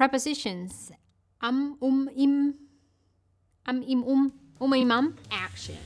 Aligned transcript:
Prepositions. 0.00 0.90
Am, 1.42 1.76
um, 1.82 2.08
im, 2.16 2.54
am, 3.66 3.82
im, 3.82 4.02
um, 4.02 4.32
um, 4.58 4.72
im, 4.72 4.90
am, 4.90 5.14
action. 5.30 5.76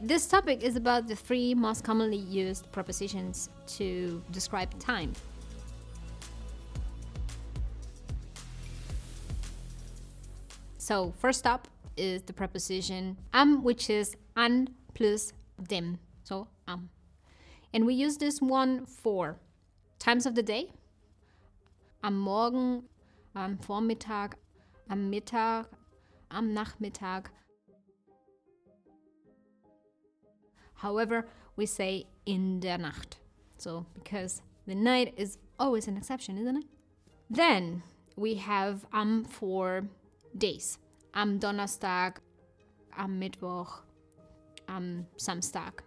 This 0.00 0.26
topic 0.26 0.62
is 0.62 0.76
about 0.76 1.06
the 1.06 1.14
three 1.14 1.54
most 1.54 1.84
commonly 1.84 2.16
used 2.16 2.72
prepositions 2.72 3.50
to 3.76 4.22
describe 4.30 4.70
time. 4.80 5.12
So, 10.78 11.12
first 11.18 11.46
up 11.46 11.68
is 11.98 12.22
the 12.22 12.32
preposition 12.32 13.18
am, 13.34 13.62
which 13.62 13.90
is 13.90 14.16
an 14.34 14.70
plus 14.94 15.34
dem. 15.62 15.98
So, 16.22 16.48
am. 16.66 16.90
And 17.72 17.86
we 17.86 17.94
use 17.94 18.16
this 18.16 18.40
one 18.40 18.86
for 18.86 19.38
times 19.98 20.26
of 20.26 20.34
the 20.34 20.42
day. 20.42 20.70
Am 22.02 22.18
Morgen, 22.18 22.84
am 23.34 23.58
Vormittag, 23.58 24.34
am 24.90 25.10
Mittag, 25.10 25.66
am 26.30 26.54
Nachmittag. 26.54 27.26
However, 30.74 31.26
we 31.56 31.66
say 31.66 32.06
in 32.26 32.60
der 32.60 32.78
Nacht. 32.78 33.18
So, 33.56 33.86
because 33.94 34.42
the 34.66 34.74
night 34.74 35.14
is 35.16 35.38
always 35.58 35.88
an 35.88 35.96
exception, 35.96 36.36
isn't 36.38 36.58
it? 36.58 36.64
Then 37.30 37.82
we 38.16 38.34
have 38.34 38.84
am 38.92 39.24
for 39.24 39.88
days. 40.36 40.78
Am 41.14 41.38
Donnerstag, 41.38 42.20
am 42.96 43.20
Mittwoch, 43.20 43.82
am 44.68 45.06
Samstag. 45.16 45.80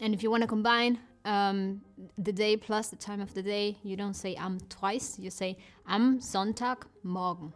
And 0.00 0.14
if 0.14 0.22
you 0.22 0.30
want 0.30 0.42
to 0.42 0.46
combine 0.46 0.98
um, 1.24 1.80
the 2.18 2.32
day 2.32 2.56
plus 2.56 2.88
the 2.88 2.96
time 2.96 3.20
of 3.20 3.34
the 3.34 3.42
day, 3.42 3.78
you 3.82 3.96
don't 3.96 4.14
say 4.14 4.34
am 4.36 4.58
twice, 4.68 5.18
you 5.18 5.30
say 5.30 5.56
am 5.86 6.20
Sonntag 6.20 6.82
morgen. 7.02 7.52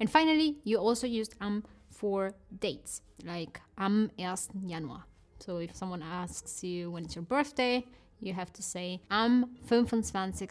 And 0.00 0.10
finally, 0.10 0.58
you 0.64 0.78
also 0.78 1.06
use 1.06 1.30
am 1.40 1.64
for 1.90 2.32
dates, 2.58 3.02
like 3.24 3.60
am 3.78 4.10
1. 4.16 4.36
Januar. 4.66 5.02
So 5.38 5.58
if 5.58 5.76
someone 5.76 6.02
asks 6.02 6.64
you 6.64 6.90
when 6.90 7.04
it's 7.04 7.14
your 7.14 7.24
birthday, 7.24 7.84
you 8.20 8.32
have 8.32 8.52
to 8.54 8.62
say 8.62 9.00
am 9.10 9.56
25. 9.68 10.42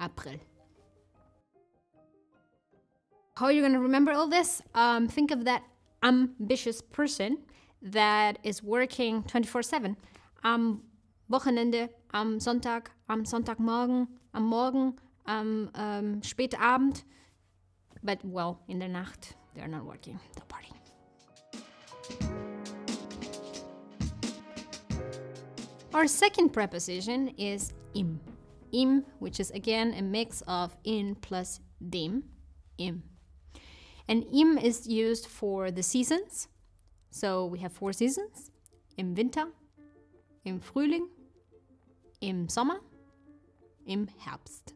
April. 0.00 0.36
How 3.38 3.46
are 3.46 3.52
you 3.52 3.60
going 3.60 3.74
to 3.74 3.78
remember 3.78 4.10
all 4.10 4.26
this? 4.26 4.60
Um, 4.74 5.06
think 5.06 5.30
of 5.30 5.44
that 5.44 5.62
ambitious 6.02 6.82
person 6.82 7.38
that 7.80 8.40
is 8.42 8.64
working 8.64 9.22
24 9.22 9.62
7. 9.62 9.96
Am 10.42 10.82
Wochenende, 11.30 11.88
am 12.12 12.40
Sonntag, 12.40 12.86
am 13.08 13.22
Sonntagmorgen, 13.22 14.08
am 14.34 14.42
Morgen, 14.42 14.98
am 15.28 15.70
um, 15.76 16.20
Spätabend. 16.20 17.04
But, 18.02 18.18
well, 18.24 18.60
in 18.66 18.80
the 18.80 18.88
Nacht, 18.88 19.36
they're 19.54 19.68
not 19.68 19.84
working, 19.84 20.18
they're 20.34 20.44
partying. 20.48 20.74
Our 25.94 26.08
second 26.08 26.48
preposition 26.48 27.28
is 27.38 27.72
im. 27.94 28.18
Im, 28.72 29.04
which 29.20 29.38
is 29.38 29.52
again 29.52 29.94
a 29.96 30.02
mix 30.02 30.42
of 30.48 30.76
in 30.82 31.14
plus 31.14 31.60
dem, 31.88 32.24
im. 32.78 33.04
And 34.08 34.24
im 34.32 34.56
is 34.56 34.86
used 34.86 35.26
for 35.26 35.70
the 35.70 35.82
seasons. 35.82 36.48
So 37.10 37.46
we 37.46 37.58
have 37.58 37.72
four 37.72 37.92
seasons 37.92 38.50
im 38.96 39.14
Winter, 39.14 39.46
im 40.44 40.60
Frühling, 40.60 41.08
im 42.20 42.48
Sommer, 42.48 42.80
im 43.86 44.08
Herbst. 44.18 44.74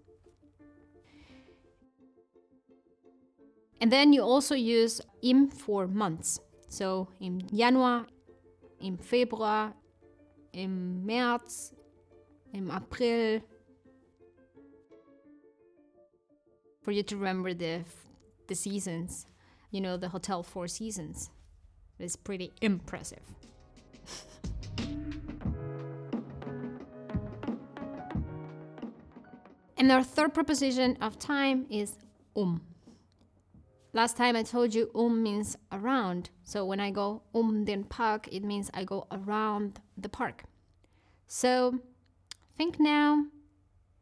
And 3.81 3.91
then 3.91 4.13
you 4.13 4.23
also 4.23 4.55
use 4.55 5.01
im 5.23 5.49
for 5.49 5.89
months. 5.89 6.41
So 6.69 7.09
im 7.21 7.41
Januar, 7.51 8.07
im 8.81 8.97
Februar, 8.99 9.75
im 10.53 11.05
März, 11.05 11.75
im 12.53 12.71
April. 12.71 13.43
For 16.83 16.93
you 16.93 17.03
to 17.03 17.17
remember 17.17 17.55
the 17.55 17.85
the 18.53 18.57
seasons, 18.57 19.25
you 19.71 19.81
know, 19.81 19.97
the 19.97 20.11
hotel 20.11 20.43
four 20.43 20.69
seasons. 20.69 21.31
It's 21.99 22.17
pretty 22.17 22.53
impressive. 22.61 23.25
and 29.79 29.91
our 29.91 30.03
third 30.03 30.35
preposition 30.35 30.99
of 31.01 31.19
time 31.19 31.65
is 31.71 31.97
um. 32.37 32.61
Last 33.95 34.19
time 34.19 34.37
I 34.37 34.43
told 34.43 34.75
you 34.75 34.91
um 34.95 35.23
means 35.23 35.57
around. 35.71 36.29
So 36.45 36.67
when 36.67 36.79
I 36.79 36.91
go 36.91 37.23
um 37.35 37.65
den 37.65 37.85
Park, 37.85 38.29
it 38.31 38.45
means 38.45 38.71
I 38.75 38.85
go 38.85 39.07
around 39.11 39.81
the 39.97 40.11
park. 40.11 40.45
So 41.27 41.79
think 42.59 42.79
now 42.79 43.25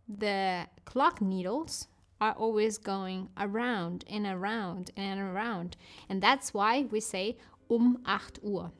the 0.09 0.67
clock 0.85 1.21
needles 1.21 1.87
are 2.21 2.33
always 2.33 2.79
going 2.79 3.29
around 3.39 4.05
and 4.09 4.27
around 4.27 4.91
and 4.97 5.21
around. 5.21 5.77
And 6.09 6.23
that's 6.23 6.53
why 6.53 6.83
we 6.91 7.01
say 7.01 7.37
um 7.71 7.99
8 8.07 8.39
Uhr. 8.45 8.71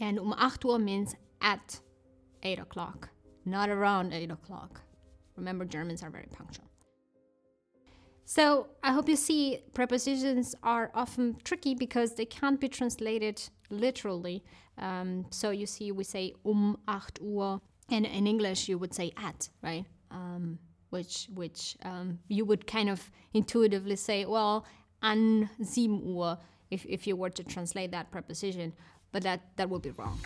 And 0.00 0.18
um 0.18 0.34
8 0.38 0.64
Uhr 0.64 0.78
means 0.78 1.14
at 1.40 1.80
8 2.42 2.58
o'clock, 2.58 3.08
not 3.44 3.68
around 3.70 4.12
8 4.12 4.30
o'clock. 4.30 4.80
Remember, 5.36 5.64
Germans 5.64 6.02
are 6.02 6.10
very 6.10 6.28
punctual. 6.30 6.68
So 8.26 8.68
I 8.82 8.92
hope 8.92 9.08
you 9.08 9.16
see 9.16 9.60
prepositions 9.74 10.54
are 10.62 10.90
often 10.94 11.36
tricky 11.44 11.74
because 11.74 12.14
they 12.14 12.24
can't 12.24 12.58
be 12.60 12.68
translated 12.68 13.42
literally. 13.70 14.42
Um, 14.78 15.26
so 15.30 15.50
you 15.50 15.66
see, 15.66 15.92
we 15.92 16.04
say 16.04 16.34
um 16.44 16.78
8 16.88 17.20
Uhr, 17.22 17.60
and 17.90 18.06
in 18.06 18.26
English 18.26 18.68
you 18.68 18.78
would 18.78 18.94
say 18.94 19.12
at, 19.16 19.48
right? 19.62 19.84
Which 20.94 21.26
which 21.34 21.76
um, 21.82 22.20
you 22.28 22.44
would 22.44 22.68
kind 22.68 22.88
of 22.88 23.10
intuitively 23.32 23.96
say, 23.96 24.24
well, 24.26 24.64
an 25.02 25.50
7 25.60 26.02
Uhr, 26.06 26.38
if, 26.70 26.86
if 26.86 27.06
you 27.08 27.16
were 27.16 27.30
to 27.30 27.42
translate 27.42 27.90
that 27.90 28.12
preposition, 28.12 28.72
but 29.10 29.22
that, 29.24 29.40
that 29.56 29.68
would 29.70 29.82
be 29.82 29.90
wrong. 29.90 30.20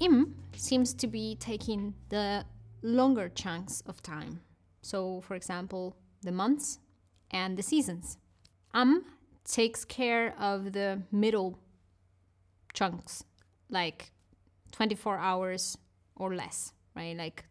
Im 0.00 0.34
seems 0.54 0.94
to 0.94 1.06
be 1.06 1.36
taking 1.36 1.94
the 2.08 2.44
longer 2.82 3.28
chunks 3.28 3.82
of 3.86 4.02
time. 4.02 4.40
So, 4.82 5.20
for 5.22 5.34
example, 5.34 5.96
the 6.22 6.32
months 6.32 6.78
and 7.30 7.56
the 7.56 7.62
seasons. 7.62 8.18
Am 8.74 9.04
takes 9.44 9.84
care 9.84 10.34
of 10.38 10.72
the 10.72 11.02
middle 11.10 11.58
chunks, 12.74 13.24
like 13.70 14.12
24 14.72 15.18
hours 15.18 15.76
or 16.16 16.34
less, 16.34 16.72
right? 16.94 17.16
Like 17.16 17.44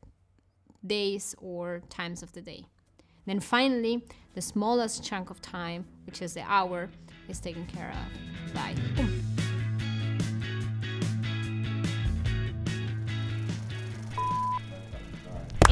days 0.86 1.36
or 1.40 1.82
times 1.90 2.24
of 2.24 2.32
the 2.34 2.42
day. 2.42 2.66
Then 3.26 3.40
finally, 3.42 4.04
the 4.36 4.42
smallest 4.42 5.04
chunk 5.04 5.30
of 5.30 5.42
time, 5.42 5.86
which 6.06 6.22
is 6.22 6.34
the 6.34 6.44
hour, 6.48 6.90
is 7.28 7.40
taken 7.40 7.66
care 7.66 7.92
of 7.92 8.54
by 8.54 8.74
um. 9.00 9.37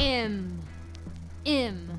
Im, 0.06 0.60
im. 1.44 1.95